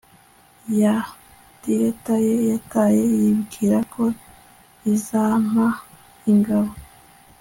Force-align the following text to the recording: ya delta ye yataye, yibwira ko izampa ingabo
ya 0.81 0.95
delta 1.63 2.15
ye 2.25 2.35
yataye, 2.51 3.03
yibwira 3.23 3.79
ko 3.93 4.03
izampa 4.93 5.67
ingabo 6.31 6.71